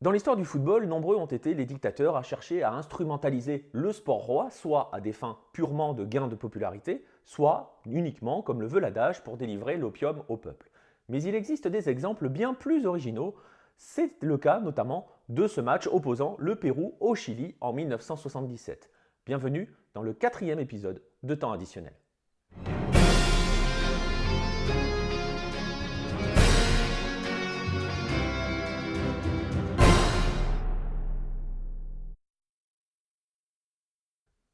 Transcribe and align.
Dans 0.00 0.12
l'histoire 0.12 0.36
du 0.36 0.44
football, 0.44 0.86
nombreux 0.86 1.16
ont 1.16 1.26
été 1.26 1.54
les 1.54 1.66
dictateurs 1.66 2.16
à 2.16 2.22
chercher 2.22 2.62
à 2.62 2.72
instrumentaliser 2.72 3.68
le 3.72 3.92
sport 3.92 4.24
roi, 4.24 4.48
soit 4.48 4.90
à 4.92 5.00
des 5.00 5.12
fins 5.12 5.40
purement 5.52 5.92
de 5.92 6.04
gain 6.04 6.28
de 6.28 6.36
popularité, 6.36 7.04
soit 7.24 7.80
uniquement, 7.84 8.40
comme 8.40 8.60
le 8.60 8.68
veut 8.68 8.78
l'adage, 8.78 9.24
pour 9.24 9.36
délivrer 9.36 9.76
l'opium 9.76 10.22
au 10.28 10.36
peuple. 10.36 10.70
Mais 11.08 11.20
il 11.24 11.34
existe 11.34 11.66
des 11.66 11.88
exemples 11.88 12.28
bien 12.28 12.54
plus 12.54 12.86
originaux. 12.86 13.34
C'est 13.76 14.22
le 14.22 14.38
cas 14.38 14.60
notamment 14.60 15.08
de 15.28 15.48
ce 15.48 15.60
match 15.60 15.88
opposant 15.88 16.36
le 16.38 16.54
Pérou 16.54 16.94
au 17.00 17.16
Chili 17.16 17.56
en 17.60 17.72
1977. 17.72 18.92
Bienvenue 19.26 19.74
dans 19.94 20.02
le 20.02 20.12
quatrième 20.12 20.60
épisode 20.60 21.02
de 21.24 21.34
Temps 21.34 21.50
additionnel. 21.50 21.94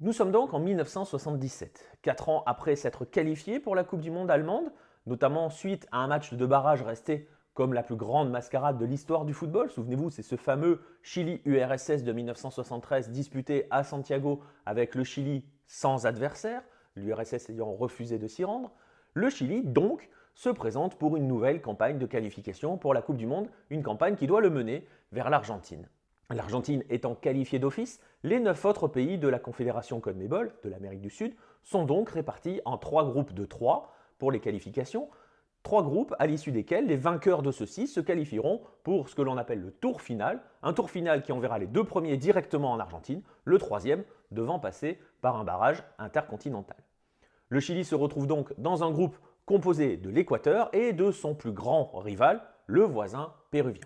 Nous 0.04 0.12
sommes 0.12 0.32
donc 0.32 0.52
en 0.52 0.58
1977, 0.58 1.98
quatre 2.02 2.28
ans 2.28 2.42
après 2.44 2.76
s'être 2.76 3.06
qualifié 3.06 3.58
pour 3.58 3.74
la 3.74 3.84
Coupe 3.84 4.02
du 4.02 4.10
Monde 4.10 4.30
allemande, 4.30 4.70
notamment 5.06 5.48
suite 5.48 5.88
à 5.92 5.96
un 6.00 6.08
match 6.08 6.34
de 6.34 6.44
barrage 6.44 6.82
resté 6.82 7.26
comme 7.54 7.72
la 7.72 7.82
plus 7.82 7.96
grande 7.96 8.30
mascarade 8.30 8.76
de 8.76 8.84
l'histoire 8.84 9.24
du 9.24 9.32
football. 9.32 9.70
Souvenez-vous, 9.70 10.10
c'est 10.10 10.20
ce 10.20 10.36
fameux 10.36 10.82
Chili-URSS 11.02 12.02
de 12.02 12.12
1973 12.12 13.12
disputé 13.12 13.66
à 13.70 13.82
Santiago 13.82 14.42
avec 14.66 14.94
le 14.94 15.04
Chili 15.04 15.42
sans 15.66 16.04
adversaire, 16.04 16.60
l'URSS 16.96 17.48
ayant 17.48 17.72
refusé 17.72 18.18
de 18.18 18.28
s'y 18.28 18.44
rendre. 18.44 18.72
Le 19.14 19.30
Chili, 19.30 19.62
donc, 19.62 20.10
se 20.34 20.50
présente 20.50 20.96
pour 20.96 21.16
une 21.16 21.26
nouvelle 21.26 21.62
campagne 21.62 21.96
de 21.96 22.04
qualification 22.04 22.76
pour 22.76 22.92
la 22.92 23.00
Coupe 23.00 23.16
du 23.16 23.26
Monde, 23.26 23.48
une 23.70 23.82
campagne 23.82 24.16
qui 24.16 24.26
doit 24.26 24.42
le 24.42 24.50
mener 24.50 24.86
vers 25.12 25.30
l'Argentine. 25.30 25.88
L'Argentine 26.30 26.82
étant 26.88 27.14
qualifiée 27.14 27.58
d'office, 27.58 28.00
les 28.22 28.40
neuf 28.40 28.64
autres 28.64 28.88
pays 28.88 29.18
de 29.18 29.28
la 29.28 29.38
Confédération 29.38 30.00
CONMEBOL 30.00 30.54
de 30.62 30.68
l'Amérique 30.70 31.02
du 31.02 31.10
Sud 31.10 31.34
sont 31.62 31.84
donc 31.84 32.08
répartis 32.08 32.62
en 32.64 32.78
trois 32.78 33.04
groupes 33.04 33.34
de 33.34 33.44
trois 33.44 33.92
pour 34.18 34.32
les 34.32 34.40
qualifications, 34.40 35.08
trois 35.62 35.82
groupes 35.82 36.14
à 36.18 36.26
l'issue 36.26 36.50
desquels 36.50 36.86
les 36.86 36.96
vainqueurs 36.96 37.42
de 37.42 37.50
ceux-ci 37.50 37.86
se 37.86 38.00
qualifieront 38.00 38.62
pour 38.84 39.10
ce 39.10 39.14
que 39.14 39.20
l'on 39.20 39.36
appelle 39.36 39.60
le 39.60 39.70
tour 39.70 40.00
final, 40.00 40.40
un 40.62 40.72
tour 40.72 40.88
final 40.90 41.22
qui 41.22 41.32
enverra 41.32 41.58
les 41.58 41.66
deux 41.66 41.84
premiers 41.84 42.16
directement 42.16 42.72
en 42.72 42.80
Argentine, 42.80 43.22
le 43.44 43.58
troisième 43.58 44.04
devant 44.30 44.58
passer 44.58 44.98
par 45.20 45.36
un 45.36 45.44
barrage 45.44 45.82
intercontinental. 45.98 46.78
Le 47.50 47.60
Chili 47.60 47.84
se 47.84 47.94
retrouve 47.94 48.26
donc 48.26 48.58
dans 48.58 48.82
un 48.82 48.90
groupe 48.90 49.18
composé 49.44 49.98
de 49.98 50.08
l'Équateur 50.08 50.70
et 50.72 50.94
de 50.94 51.10
son 51.10 51.34
plus 51.34 51.52
grand 51.52 51.92
rival, 51.98 52.40
le 52.66 52.82
voisin 52.82 53.34
péruvien. 53.50 53.84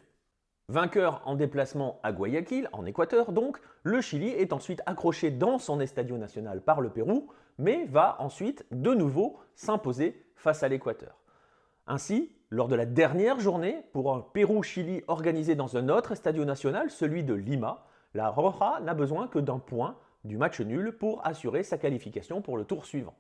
Vainqueur 0.71 1.23
en 1.25 1.35
déplacement 1.35 1.99
à 2.03 2.13
Guayaquil, 2.13 2.69
en 2.73 2.85
Équateur 2.85 3.33
donc, 3.33 3.59
le 3.85 4.03
Chili 4.03 4.29
est 4.29 4.53
ensuite 4.53 4.83
accroché 4.85 5.31
dans 5.31 5.57
son 5.57 5.81
estadio 5.81 6.19
national 6.19 6.61
par 6.61 6.83
le 6.83 6.91
Pérou, 6.91 7.29
mais 7.57 7.87
va 7.87 8.17
ensuite 8.19 8.67
de 8.71 8.93
nouveau 8.93 9.39
s'imposer 9.55 10.23
face 10.37 10.63
à 10.63 10.69
l'Équateur. 10.69 11.17
Ainsi, 11.87 12.31
lors 12.51 12.69
de 12.69 12.75
la 12.75 12.85
dernière 12.85 13.41
journée, 13.41 13.83
pour 13.95 14.15
un 14.15 14.21
Pérou-Chili 14.21 15.05
organisé 15.09 15.55
dans 15.55 15.79
un 15.79 15.89
autre 15.89 16.13
estadio 16.13 16.45
national, 16.45 16.91
celui 16.91 17.25
de 17.25 17.33
Lima, 17.33 17.87
la 18.13 18.29
Roja 18.29 18.81
n'a 18.83 18.93
besoin 18.93 19.27
que 19.27 19.39
d'un 19.39 19.59
point 19.59 19.97
du 20.25 20.37
match 20.37 20.61
nul 20.61 20.93
pour 20.93 21.27
assurer 21.27 21.63
sa 21.63 21.79
qualification 21.79 22.43
pour 22.43 22.59
le 22.59 22.67
tour 22.67 22.85
suivant. 22.85 23.15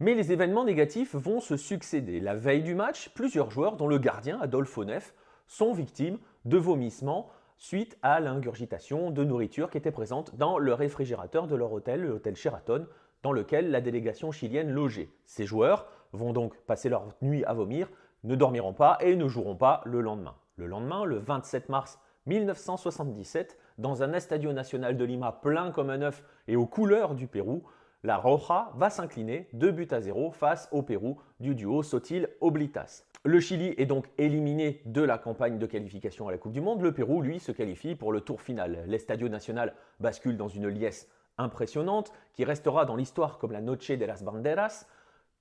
Mais 0.00 0.14
les 0.14 0.32
événements 0.32 0.64
négatifs 0.64 1.14
vont 1.14 1.40
se 1.40 1.58
succéder. 1.58 2.18
La 2.18 2.34
veille 2.34 2.62
du 2.62 2.74
match, 2.74 3.10
plusieurs 3.10 3.50
joueurs, 3.50 3.76
dont 3.76 3.88
le 3.88 3.98
gardien 3.98 4.40
Adolfo 4.40 4.86
Neff, 4.86 5.14
sont 5.46 5.72
victimes 5.72 6.18
de 6.44 6.58
vomissements 6.58 7.30
suite 7.58 7.98
à 8.02 8.20
l'ingurgitation 8.20 9.10
de 9.10 9.24
nourriture 9.24 9.70
qui 9.70 9.78
était 9.78 9.90
présente 9.90 10.36
dans 10.36 10.58
le 10.58 10.74
réfrigérateur 10.74 11.46
de 11.46 11.56
leur 11.56 11.72
hôtel, 11.72 12.02
l'hôtel 12.02 12.36
Sheraton, 12.36 12.86
dans 13.22 13.32
lequel 13.32 13.70
la 13.70 13.80
délégation 13.80 14.30
chilienne 14.30 14.70
logeait. 14.70 15.10
Ces 15.24 15.46
joueurs 15.46 15.86
vont 16.12 16.32
donc 16.32 16.56
passer 16.66 16.88
leur 16.88 17.06
nuit 17.22 17.44
à 17.44 17.54
vomir, 17.54 17.88
ne 18.24 18.34
dormiront 18.34 18.74
pas 18.74 18.98
et 19.00 19.16
ne 19.16 19.28
joueront 19.28 19.56
pas 19.56 19.80
le 19.84 20.00
lendemain. 20.00 20.36
Le 20.56 20.66
lendemain, 20.66 21.04
le 21.04 21.18
27 21.18 21.68
mars 21.68 21.98
1977, 22.26 23.58
dans 23.78 24.02
un 24.02 24.12
estadio 24.12 24.52
national 24.52 24.96
de 24.96 25.04
Lima 25.04 25.32
plein 25.32 25.70
comme 25.70 25.90
un 25.90 26.02
œuf 26.02 26.22
et 26.48 26.56
aux 26.56 26.66
couleurs 26.66 27.14
du 27.14 27.26
Pérou, 27.26 27.62
la 28.06 28.18
Roja 28.18 28.70
va 28.76 28.88
s'incliner 28.88 29.48
2 29.52 29.72
buts 29.72 29.88
à 29.90 30.00
0 30.00 30.30
face 30.30 30.68
au 30.70 30.82
Pérou 30.82 31.18
du 31.40 31.56
duo 31.56 31.82
Sotil-Oblitas. 31.82 33.02
Le 33.24 33.40
Chili 33.40 33.74
est 33.78 33.86
donc 33.86 34.06
éliminé 34.16 34.80
de 34.84 35.02
la 35.02 35.18
campagne 35.18 35.58
de 35.58 35.66
qualification 35.66 36.28
à 36.28 36.30
la 36.30 36.38
Coupe 36.38 36.52
du 36.52 36.60
Monde. 36.60 36.82
Le 36.82 36.92
Pérou, 36.92 37.20
lui, 37.20 37.40
se 37.40 37.50
qualifie 37.50 37.96
pour 37.96 38.12
le 38.12 38.20
tour 38.20 38.40
final. 38.40 38.84
L'Estadio 38.86 39.28
Nacional 39.28 39.74
bascule 39.98 40.36
dans 40.36 40.46
une 40.46 40.68
liesse 40.68 41.08
impressionnante 41.36 42.12
qui 42.32 42.44
restera 42.44 42.84
dans 42.84 42.94
l'histoire 42.94 43.38
comme 43.38 43.50
la 43.50 43.60
Noche 43.60 43.90
de 43.90 44.04
las 44.04 44.22
Banderas. 44.22 44.86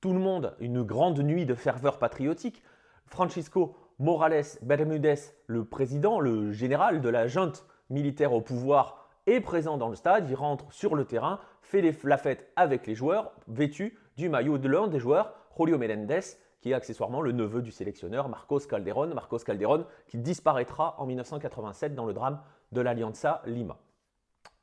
Tout 0.02 0.14
le 0.14 0.20
monde, 0.20 0.56
une 0.60 0.82
grande 0.82 1.20
nuit 1.20 1.46
de 1.46 1.54
ferveur 1.54 2.00
patriotique. 2.00 2.64
Francisco 3.06 3.76
Morales 4.00 4.58
Bermudez, 4.64 5.20
le 5.46 5.66
président, 5.66 6.20
le 6.20 6.52
général 6.52 7.00
de 7.02 7.10
la 7.10 7.28
junte 7.28 7.64
militaire 7.92 8.34
au 8.34 8.42
pouvoir, 8.42 9.06
est 9.28 9.42
présent 9.42 9.78
dans 9.78 9.90
le 9.90 9.96
stade. 9.96 10.28
Il 10.30 10.36
rentre 10.36 10.72
sur 10.72 10.96
le 10.96 11.06
terrain, 11.06 11.40
fait 11.66 11.82
la 12.04 12.18
fête 12.18 12.52
avec 12.56 12.88
les 12.88 12.96
joueurs, 12.96 13.32
vêtu 13.48 13.98
du 14.18 14.30
maillot 14.30 14.58
de 14.58 14.68
l'un 14.68 14.88
des 14.88 15.00
joueurs, 15.00 15.34
Julio 15.58 15.78
Melendez, 15.78 16.20
qui 16.62 16.72
est 16.72 16.74
accessoirement 16.74 17.22
le 17.22 17.32
neveu 17.32 17.62
du 17.62 17.72
sélectionneur 17.72 18.30
Marcos 18.30 18.62
Calderón. 18.62 19.14
Marcos 19.14 19.40
Calderón 19.40 19.86
qui 20.08 20.18
disparaîtra 20.18 20.96
en 21.00 21.06
1987 21.06 21.96
dans 21.96 22.06
le 22.06 22.14
drame 22.14 22.40
de 22.72 22.82
l'Alianza 22.82 23.42
Lima. 23.46 23.78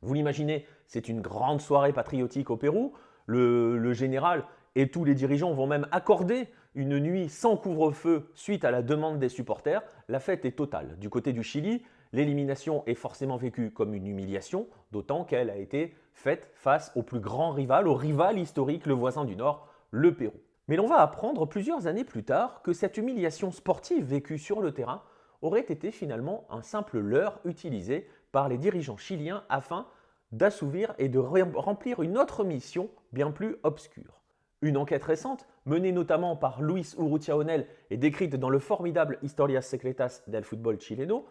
Vous 0.00 0.14
l'imaginez, 0.14 0.66
c'est 0.86 1.08
une 1.08 1.20
grande 1.20 1.60
soirée 1.60 1.92
patriotique 1.92 2.50
au 2.50 2.56
Pérou. 2.56 2.92
Le, 3.26 3.92
général 3.92 4.44
et 4.74 4.88
tous 4.88 5.04
les 5.04 5.14
dirigeants 5.14 5.52
vont 5.52 5.66
même 5.66 5.86
accorder 5.92 6.48
une 6.74 6.98
nuit 6.98 7.28
sans 7.28 7.56
couvre-feu 7.56 8.30
suite 8.34 8.64
à 8.64 8.70
la 8.70 8.82
demande 8.82 9.18
des 9.18 9.28
supporters. 9.28 9.82
La 10.08 10.18
fête 10.18 10.44
est 10.44 10.56
totale. 10.56 10.98
Du 10.98 11.08
côté 11.08 11.32
du 11.32 11.42
Chili, 11.42 11.82
l'élimination 12.12 12.82
est 12.86 12.94
forcément 12.94 13.36
vécue 13.36 13.70
comme 13.70 13.94
une 13.94 14.06
humiliation, 14.06 14.66
d'autant 14.90 15.24
qu'elle 15.24 15.50
a 15.50 15.56
été 15.56 15.94
faite 16.12 16.50
face 16.54 16.92
au 16.94 17.02
plus 17.02 17.20
grand 17.20 17.50
rival, 17.50 17.88
au 17.88 17.94
rival 17.94 18.38
historique, 18.38 18.86
le 18.86 18.94
voisin 18.94 19.24
du 19.24 19.36
Nord, 19.36 19.68
le 19.90 20.14
Pérou. 20.14 20.40
Mais 20.68 20.76
l'on 20.76 20.86
va 20.86 21.00
apprendre 21.00 21.46
plusieurs 21.46 21.86
années 21.86 22.04
plus 22.04 22.24
tard 22.24 22.62
que 22.62 22.72
cette 22.72 22.96
humiliation 22.96 23.50
sportive 23.50 24.04
vécue 24.04 24.38
sur 24.38 24.60
le 24.60 24.72
terrain 24.72 25.02
aurait 25.42 25.60
été 25.60 25.90
finalement 25.90 26.46
un 26.50 26.62
simple 26.62 26.98
leurre 26.98 27.40
utilisé 27.44 28.08
par 28.30 28.48
les 28.48 28.58
dirigeants 28.58 28.96
chiliens 28.96 29.44
afin 29.48 29.86
d'assouvir 30.30 30.94
et 30.98 31.08
de 31.08 31.18
remplir 31.18 32.00
une 32.00 32.16
autre 32.16 32.44
mission 32.44 32.88
bien 33.12 33.30
plus 33.30 33.56
obscure. 33.64 34.20
Une 34.62 34.76
enquête 34.76 35.02
récente, 35.02 35.46
menée 35.66 35.92
notamment 35.92 36.36
par 36.36 36.62
Luis 36.62 36.94
Urrutia 36.96 37.36
Onel 37.36 37.66
et 37.90 37.96
décrite 37.96 38.36
dans 38.36 38.48
le 38.48 38.60
formidable 38.60 39.18
Historias 39.22 39.62
Secretas 39.62 40.22
del 40.28 40.44
Fútbol 40.44 40.80
Chileno, 40.80 41.26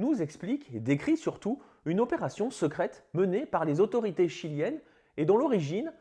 nous 0.00 0.20
explique 0.22 0.68
et 0.74 0.80
décrit 0.80 1.16
surtout 1.16 1.60
une 1.84 2.00
opération 2.00 2.50
secrète 2.50 3.04
menée 3.14 3.46
par 3.46 3.64
les 3.64 3.80
autorités 3.80 4.28
chiliennes 4.28 4.80
et 5.16 5.24
dont 5.24 5.36
l'origine 5.36 5.92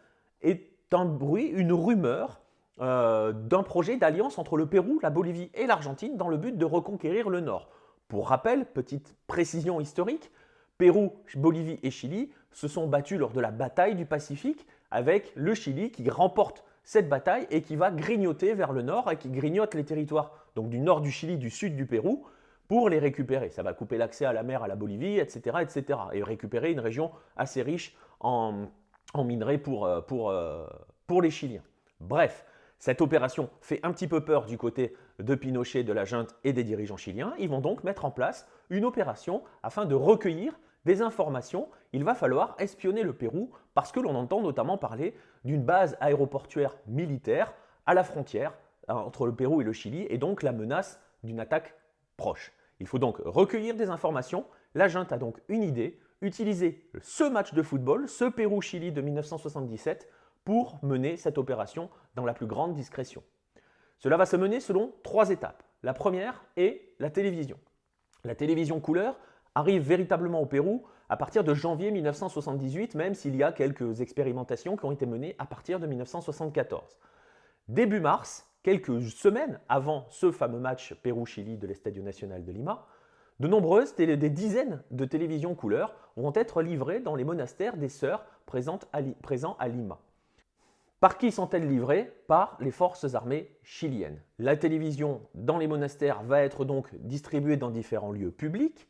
est 0.41 0.71
un 0.91 1.05
bruit, 1.05 1.45
une 1.45 1.73
rumeur 1.73 2.41
euh, 2.81 3.33
d'un 3.33 3.63
projet 3.63 3.97
d'alliance 3.97 4.39
entre 4.39 4.57
le 4.57 4.65
Pérou, 4.65 4.99
la 5.03 5.09
Bolivie 5.09 5.51
et 5.53 5.67
l'Argentine 5.67 6.17
dans 6.17 6.29
le 6.29 6.37
but 6.37 6.57
de 6.57 6.65
reconquérir 6.65 7.29
le 7.29 7.41
Nord. 7.41 7.69
Pour 8.07 8.29
rappel, 8.29 8.65
petite 8.65 9.15
précision 9.27 9.79
historique, 9.79 10.31
Pérou, 10.77 11.13
Bolivie 11.35 11.79
et 11.83 11.91
Chili 11.91 12.31
se 12.51 12.67
sont 12.67 12.87
battus 12.87 13.19
lors 13.19 13.31
de 13.31 13.41
la 13.41 13.51
bataille 13.51 13.95
du 13.95 14.05
Pacifique 14.05 14.65
avec 14.91 15.31
le 15.35 15.53
Chili 15.53 15.91
qui 15.91 16.09
remporte 16.09 16.63
cette 16.83 17.09
bataille 17.09 17.45
et 17.51 17.61
qui 17.61 17.75
va 17.75 17.91
grignoter 17.91 18.53
vers 18.53 18.71
le 18.71 18.81
nord 18.81 19.11
et 19.11 19.17
qui 19.17 19.29
grignote 19.29 19.75
les 19.75 19.83
territoires 19.83 20.31
donc 20.55 20.69
du 20.69 20.79
nord 20.79 21.01
du 21.01 21.11
Chili, 21.11 21.37
du 21.37 21.49
sud 21.49 21.75
du 21.75 21.85
Pérou 21.85 22.25
pour 22.69 22.87
les 22.87 22.99
récupérer. 22.99 23.49
Ça 23.49 23.63
va 23.63 23.73
couper 23.73 23.97
l'accès 23.97 24.23
à 24.23 24.31
la 24.31 24.43
mer 24.43 24.63
à 24.63 24.67
la 24.69 24.75
Bolivie, 24.77 25.19
etc., 25.19 25.57
etc. 25.61 25.99
Et 26.13 26.23
récupérer 26.23 26.71
une 26.71 26.79
région 26.79 27.11
assez 27.35 27.61
riche 27.61 27.97
en, 28.21 28.67
minerais 29.17 29.57
pour, 29.57 29.85
euh, 29.85 30.01
euh, 30.11 30.67
pour 31.07 31.21
les 31.21 31.31
Chiliens. 31.31 31.63
Bref, 31.99 32.45
cette 32.77 33.01
opération 33.01 33.49
fait 33.59 33.79
un 33.83 33.91
petit 33.91 34.07
peu 34.07 34.23
peur 34.23 34.45
du 34.45 34.57
côté 34.57 34.95
de 35.17 35.35
Pinochet, 35.35 35.83
de 35.83 35.91
la 35.91 36.05
junte 36.05 36.35
et 36.43 36.53
des 36.53 36.63
dirigeants 36.63 36.95
chiliens. 36.95 37.33
Ils 37.39 37.49
vont 37.49 37.59
donc 37.59 37.83
mettre 37.83 38.05
en 38.05 38.11
place 38.11 38.47
une 38.69 38.85
opération 38.85 39.43
afin 39.63 39.85
de 39.85 39.95
recueillir 39.95 40.57
des 40.85 41.01
informations. 41.01 41.69
Il 41.91 42.03
va 42.03 42.13
falloir 42.13 42.55
espionner 42.59 43.01
le 43.01 43.13
Pérou 43.13 43.51
parce 43.73 43.91
que 43.91 43.99
l'on 43.99 44.15
entend 44.15 44.41
notamment 44.41 44.77
parler 44.77 45.15
d'une 45.43 45.63
base 45.63 45.97
aéroportuaire 45.99 46.77
militaire 46.87 47.53
à 47.87 47.95
la 47.95 48.03
frontière 48.03 48.53
euh, 48.89 48.93
entre 48.93 49.25
le 49.25 49.33
Pérou 49.33 49.59
et 49.59 49.65
le 49.65 49.73
Chili 49.73 50.05
et 50.09 50.19
donc 50.19 50.43
la 50.43 50.51
menace 50.51 51.01
d'une 51.23 51.39
attaque 51.39 51.73
proche. 52.15 52.53
Il 52.79 52.87
faut 52.87 52.99
donc 52.99 53.17
recueillir 53.25 53.75
des 53.75 53.89
informations. 53.89 54.45
La 54.75 54.87
junte 54.87 55.11
a 55.11 55.17
donc 55.17 55.41
une 55.47 55.63
idée, 55.63 55.99
utiliser 56.21 56.89
ce 57.01 57.23
match 57.23 57.53
de 57.53 57.61
football, 57.61 58.07
ce 58.07 58.25
Pérou-Chili 58.25 58.91
de 58.91 59.01
1977, 59.01 60.09
pour 60.45 60.79
mener 60.83 61.17
cette 61.17 61.37
opération 61.37 61.89
dans 62.15 62.25
la 62.25 62.33
plus 62.33 62.47
grande 62.47 62.73
discrétion. 62.73 63.23
Cela 63.99 64.17
va 64.17 64.25
se 64.25 64.35
mener 64.35 64.59
selon 64.59 64.93
trois 65.03 65.29
étapes. 65.29 65.63
La 65.83 65.93
première 65.93 66.43
est 66.57 66.93
la 66.99 67.09
télévision. 67.09 67.57
La 68.23 68.35
télévision 68.35 68.79
couleur 68.79 69.19
arrive 69.55 69.81
véritablement 69.81 70.41
au 70.41 70.45
Pérou 70.45 70.85
à 71.09 71.17
partir 71.17 71.43
de 71.43 71.53
janvier 71.53 71.91
1978, 71.91 72.95
même 72.95 73.13
s'il 73.13 73.35
y 73.35 73.43
a 73.43 73.51
quelques 73.51 74.01
expérimentations 74.01 74.77
qui 74.77 74.85
ont 74.85 74.91
été 74.91 75.05
menées 75.05 75.35
à 75.39 75.45
partir 75.45 75.79
de 75.79 75.87
1974. 75.87 76.97
Début 77.67 77.99
mars, 77.99 78.48
quelques 78.63 79.01
semaines 79.03 79.59
avant 79.69 80.05
ce 80.09 80.31
fameux 80.31 80.59
match 80.59 80.93
Pérou-Chili 80.95 81.57
de 81.57 81.67
l'Estadio 81.67 82.03
Nacional 82.03 82.43
de 82.43 82.51
Lima, 82.51 82.85
de 83.39 83.47
nombreuses, 83.47 83.95
des 83.95 84.29
dizaines 84.29 84.83
de 84.91 85.05
télévisions 85.05 85.55
couleurs 85.55 85.95
vont 86.17 86.33
être 86.35 86.61
livrées 86.61 86.99
dans 86.99 87.15
les 87.15 87.23
monastères 87.23 87.77
des 87.77 87.87
sœurs 87.87 88.25
présents 88.45 88.79
à 88.91 89.67
Lima. 89.69 89.99
Par 90.99 91.17
qui 91.17 91.31
sont-elles 91.31 91.69
livrées? 91.69 92.11
Par 92.27 92.57
les 92.59 92.71
forces 92.71 93.15
armées 93.15 93.49
chiliennes. 93.63 94.21
La 94.37 94.57
télévision 94.57 95.21
dans 95.33 95.57
les 95.57 95.67
monastères 95.67 96.23
va 96.23 96.41
être 96.41 96.65
donc 96.65 96.93
distribuée 96.95 97.55
dans 97.55 97.69
différents 97.69 98.11
lieux 98.11 98.31
publics. 98.31 98.85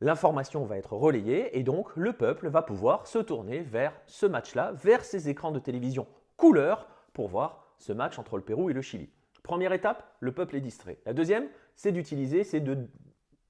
L'information 0.00 0.64
va 0.64 0.76
être 0.76 0.94
relayée 0.94 1.56
et 1.56 1.62
donc 1.62 1.94
le 1.94 2.12
peuple 2.12 2.48
va 2.48 2.62
pouvoir 2.62 3.06
se 3.06 3.18
tourner 3.18 3.60
vers 3.60 3.92
ce 4.06 4.26
match-là, 4.26 4.72
vers 4.72 5.04
ces 5.04 5.28
écrans 5.28 5.52
de 5.52 5.60
télévision 5.60 6.08
couleur 6.36 6.88
pour 7.12 7.28
voir 7.28 7.63
ce 7.78 7.92
match 7.92 8.18
entre 8.18 8.36
le 8.36 8.42
Pérou 8.42 8.70
et 8.70 8.72
le 8.72 8.82
Chili. 8.82 9.10
Première 9.42 9.72
étape, 9.72 10.16
le 10.20 10.32
peuple 10.32 10.56
est 10.56 10.60
distrait. 10.60 10.98
La 11.04 11.12
deuxième, 11.12 11.48
c'est 11.76 11.92
d'utiliser, 11.92 12.44
c'est 12.44 12.60
de 12.60 12.88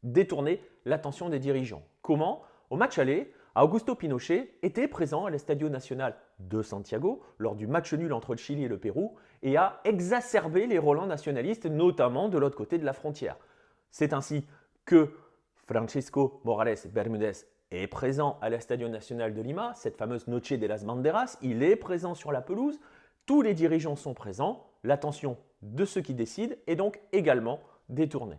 détourner 0.03 0.61
l'attention 0.85 1.29
des 1.29 1.39
dirigeants. 1.39 1.83
Comment? 2.03 2.43
Au 2.71 2.77
match 2.77 2.99
aller, 2.99 3.33
Augusto 3.57 3.95
Pinochet 3.95 4.51
était 4.63 4.89
présent 4.89 5.27
à 5.27 5.31
l'Estadio 5.31 5.69
Nacional 5.69 6.17
de 6.41 6.63
Santiago 6.63 7.23
lors 7.39 7.55
du 7.55 7.69
match 7.69 7.93
nul 7.95 8.13
entre 8.13 8.33
le 8.33 8.39
Chili 8.39 8.65
et 8.65 8.69
le 8.69 8.79
Pérou 8.79 9.15
et 9.43 9.57
a 9.57 9.81
exacerbé 9.85 10.67
les 10.67 10.79
relents 10.79 11.07
nationalistes, 11.07 11.67
notamment 11.67 12.29
de 12.29 12.39
l'autre 12.39 12.57
côté 12.57 12.79
de 12.79 12.85
la 12.85 12.93
frontière. 12.93 13.37
C'est 13.91 14.13
ainsi 14.13 14.45
que 14.85 15.13
Francisco 15.69 16.41
Morales 16.45 16.77
Bermúdez 16.93 17.33
est 17.71 17.87
présent 17.87 18.39
à 18.43 18.51
l'Estadio 18.51 18.89
Nacional 18.89 19.35
de 19.35 19.41
Lima, 19.41 19.73
cette 19.75 19.97
fameuse 19.97 20.27
Noche 20.27 20.53
de 20.53 20.67
las 20.67 20.85
Banderas, 20.85 21.39
il 21.43 21.63
est 21.63 21.77
présent 21.77 22.15
sur 22.15 22.33
la 22.33 22.41
pelouse, 22.41 22.79
tous 23.27 23.43
les 23.43 23.55
dirigeants 23.55 23.97
sont 23.97 24.15
présents, 24.15 24.67
l'attention 24.83 25.39
de 25.63 25.85
ceux 25.85 26.03
qui 26.03 26.15
décident 26.15 26.55
est 26.67 26.77
donc 26.77 27.01
également 27.13 27.61
détournée. 27.89 28.39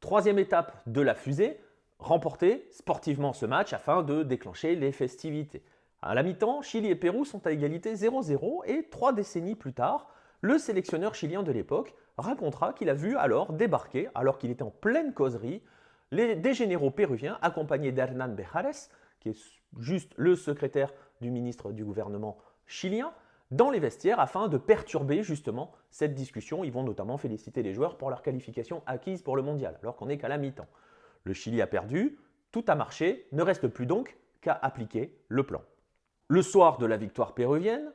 Troisième 0.00 0.38
étape 0.38 0.82
de 0.86 1.00
la 1.00 1.14
fusée, 1.14 1.58
remporter 1.98 2.68
sportivement 2.70 3.32
ce 3.32 3.46
match 3.46 3.72
afin 3.72 4.02
de 4.02 4.22
déclencher 4.22 4.74
les 4.74 4.92
festivités. 4.92 5.62
À 6.02 6.14
la 6.14 6.22
mi-temps, 6.22 6.62
Chili 6.62 6.88
et 6.88 6.96
Pérou 6.96 7.24
sont 7.24 7.46
à 7.46 7.52
égalité 7.52 7.94
0-0 7.94 8.66
et 8.66 8.88
trois 8.90 9.12
décennies 9.12 9.54
plus 9.54 9.72
tard, 9.72 10.08
le 10.40 10.58
sélectionneur 10.58 11.14
chilien 11.14 11.44
de 11.44 11.52
l'époque 11.52 11.94
racontera 12.18 12.72
qu'il 12.72 12.90
a 12.90 12.94
vu 12.94 13.16
alors 13.16 13.52
débarquer, 13.52 14.08
alors 14.14 14.38
qu'il 14.38 14.50
était 14.50 14.64
en 14.64 14.72
pleine 14.72 15.14
causerie, 15.14 15.62
les, 16.10 16.34
des 16.34 16.52
généraux 16.52 16.90
péruviens 16.90 17.38
accompagnés 17.40 17.92
d'Hernan 17.92 18.34
Bejares, 18.34 18.90
qui 19.20 19.28
est 19.28 19.38
juste 19.78 20.12
le 20.16 20.34
secrétaire 20.34 20.92
du 21.20 21.30
ministre 21.30 21.70
du 21.70 21.84
gouvernement 21.84 22.36
chilien, 22.66 23.12
dans 23.52 23.70
les 23.70 23.78
vestiaires 23.78 24.18
afin 24.18 24.48
de 24.48 24.56
perturber 24.56 25.22
justement 25.22 25.70
cette 25.90 26.14
discussion. 26.14 26.64
Ils 26.64 26.72
vont 26.72 26.82
notamment 26.82 27.18
féliciter 27.18 27.62
les 27.62 27.72
joueurs 27.72 27.96
pour 27.96 28.10
leur 28.10 28.22
qualification 28.22 28.82
acquise 28.86 29.22
pour 29.22 29.36
le 29.36 29.42
mondial, 29.42 29.78
alors 29.82 29.94
qu'on 29.94 30.06
n'est 30.06 30.18
qu'à 30.18 30.28
la 30.28 30.38
mi-temps. 30.38 30.66
Le 31.24 31.34
Chili 31.34 31.62
a 31.62 31.66
perdu, 31.66 32.18
tout 32.50 32.64
a 32.66 32.74
marché, 32.74 33.28
ne 33.30 33.42
reste 33.42 33.68
plus 33.68 33.86
donc 33.86 34.16
qu'à 34.40 34.58
appliquer 34.60 35.16
le 35.28 35.44
plan. 35.44 35.62
Le 36.28 36.42
soir 36.42 36.78
de 36.78 36.86
la 36.86 36.96
victoire 36.96 37.34
péruvienne, 37.34 37.92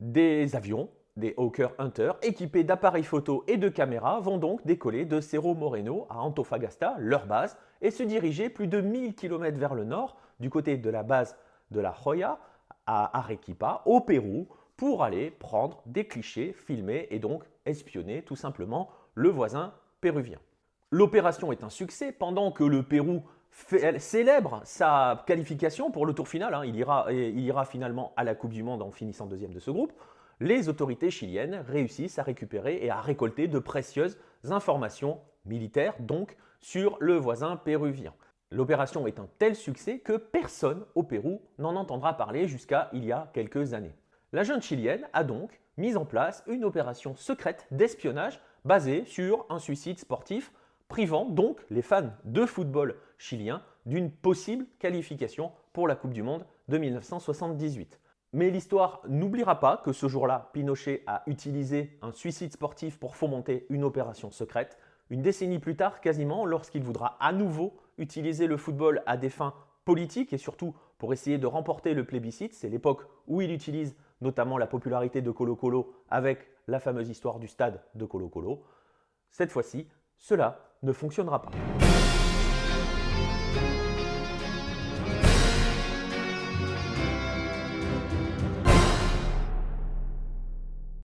des 0.00 0.54
avions, 0.56 0.90
des 1.16 1.34
Hawker 1.36 1.70
Hunter, 1.78 2.12
équipés 2.22 2.64
d'appareils 2.64 3.04
photo 3.04 3.44
et 3.46 3.56
de 3.56 3.68
caméras, 3.68 4.20
vont 4.20 4.38
donc 4.38 4.64
décoller 4.66 5.04
de 5.04 5.20
Cerro 5.20 5.54
Moreno 5.54 6.06
à 6.10 6.18
Antofagasta, 6.18 6.96
leur 6.98 7.26
base, 7.26 7.56
et 7.80 7.90
se 7.90 8.02
diriger 8.02 8.50
plus 8.50 8.66
de 8.66 8.80
1000 8.80 9.14
km 9.14 9.58
vers 9.58 9.74
le 9.74 9.84
nord, 9.84 10.16
du 10.40 10.50
côté 10.50 10.76
de 10.76 10.90
la 10.90 11.02
base 11.04 11.36
de 11.70 11.80
la 11.80 11.94
Joya, 12.04 12.38
à 12.86 13.18
Arequipa, 13.18 13.82
au 13.84 14.00
Pérou, 14.00 14.48
pour 14.78 15.02
aller 15.02 15.30
prendre 15.30 15.82
des 15.84 16.06
clichés, 16.06 16.54
filmer 16.54 17.08
et 17.10 17.18
donc 17.18 17.42
espionner 17.66 18.22
tout 18.22 18.36
simplement 18.36 18.88
le 19.14 19.28
voisin 19.28 19.74
péruvien. 20.00 20.38
L'opération 20.90 21.52
est 21.52 21.64
un 21.64 21.68
succès 21.68 22.12
pendant 22.12 22.52
que 22.52 22.64
le 22.64 22.82
Pérou 22.82 23.22
célèbre 23.98 24.60
sa 24.64 25.24
qualification 25.26 25.90
pour 25.90 26.06
le 26.06 26.14
tour 26.14 26.28
final. 26.28 26.54
Hein. 26.54 26.64
il, 26.64 26.76
ira, 26.76 27.12
il 27.12 27.40
ira 27.40 27.64
finalement 27.64 28.12
à 28.16 28.22
la 28.24 28.34
Coupe 28.34 28.52
du 28.52 28.62
Monde 28.62 28.80
en 28.80 28.92
finissant 28.92 29.26
deuxième 29.26 29.52
de 29.52 29.58
ce 29.58 29.70
groupe. 29.70 29.92
Les 30.40 30.68
autorités 30.68 31.10
chiliennes 31.10 31.64
réussissent 31.66 32.20
à 32.20 32.22
récupérer 32.22 32.78
et 32.80 32.90
à 32.90 33.00
récolter 33.00 33.48
de 33.48 33.58
précieuses 33.58 34.16
informations 34.48 35.18
militaires, 35.44 35.94
donc 35.98 36.36
sur 36.60 36.96
le 37.00 37.16
voisin 37.16 37.56
péruvien. 37.56 38.14
L'opération 38.52 39.08
est 39.08 39.18
un 39.18 39.28
tel 39.38 39.56
succès 39.56 39.98
que 39.98 40.16
personne 40.16 40.84
au 40.94 41.02
Pérou 41.02 41.42
n'en 41.58 41.74
entendra 41.74 42.16
parler 42.16 42.46
jusqu'à 42.46 42.88
il 42.92 43.04
y 43.04 43.10
a 43.10 43.28
quelques 43.34 43.74
années. 43.74 43.97
La 44.34 44.42
jeune 44.42 44.60
chilienne 44.60 45.08
a 45.14 45.24
donc 45.24 45.58
mis 45.78 45.96
en 45.96 46.04
place 46.04 46.44
une 46.46 46.64
opération 46.64 47.16
secrète 47.16 47.66
d'espionnage 47.70 48.38
basée 48.66 49.06
sur 49.06 49.46
un 49.48 49.58
suicide 49.58 49.98
sportif 49.98 50.52
privant 50.88 51.24
donc 51.24 51.58
les 51.70 51.80
fans 51.80 52.10
de 52.24 52.44
football 52.44 52.96
chilien 53.16 53.62
d'une 53.86 54.10
possible 54.10 54.66
qualification 54.80 55.50
pour 55.72 55.88
la 55.88 55.96
Coupe 55.96 56.12
du 56.12 56.22
Monde 56.22 56.44
de 56.68 56.76
1978. 56.76 57.98
Mais 58.34 58.50
l'histoire 58.50 59.00
n'oubliera 59.08 59.60
pas 59.60 59.78
que 59.82 59.94
ce 59.94 60.08
jour-là, 60.08 60.50
Pinochet 60.52 61.04
a 61.06 61.22
utilisé 61.26 61.98
un 62.02 62.12
suicide 62.12 62.52
sportif 62.52 62.98
pour 62.98 63.16
fomenter 63.16 63.64
une 63.70 63.84
opération 63.84 64.30
secrète. 64.30 64.76
Une 65.08 65.22
décennie 65.22 65.58
plus 65.58 65.76
tard, 65.76 66.02
quasiment, 66.02 66.44
lorsqu'il 66.44 66.82
voudra 66.82 67.16
à 67.20 67.32
nouveau 67.32 67.78
utiliser 67.96 68.46
le 68.46 68.58
football 68.58 69.02
à 69.06 69.16
des 69.16 69.30
fins 69.30 69.54
politiques 69.86 70.34
et 70.34 70.38
surtout 70.38 70.74
pour 70.98 71.14
essayer 71.14 71.38
de 71.38 71.46
remporter 71.46 71.94
le 71.94 72.04
plébiscite, 72.04 72.52
c'est 72.52 72.68
l'époque 72.68 73.06
où 73.26 73.40
il 73.40 73.50
utilise 73.50 73.96
notamment 74.20 74.58
la 74.58 74.66
popularité 74.66 75.22
de 75.22 75.30
Colo 75.30 75.56
Colo 75.56 75.92
avec 76.10 76.46
la 76.66 76.80
fameuse 76.80 77.08
histoire 77.08 77.38
du 77.38 77.48
stade 77.48 77.82
de 77.94 78.04
Colo 78.04 78.28
Colo. 78.28 78.64
Cette 79.30 79.50
fois-ci, 79.50 79.88
cela 80.16 80.58
ne 80.82 80.92
fonctionnera 80.92 81.42
pas. 81.42 81.50